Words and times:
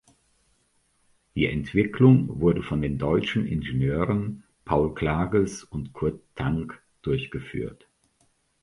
Die 1.35 1.45
Entwicklung 1.45 2.39
wurde 2.39 2.63
von 2.63 2.81
den 2.81 2.97
deutschen 2.97 3.45
Ingenieuren 3.45 4.43
Paul 4.65 4.95
Klages 4.95 5.63
und 5.63 5.93
Kurt 5.93 6.19
Tank 6.33 6.81
durchgeführt. 7.03 7.87